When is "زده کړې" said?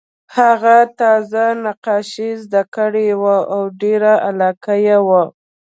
2.43-3.07